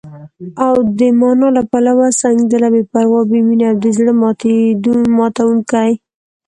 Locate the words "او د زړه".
3.69-4.13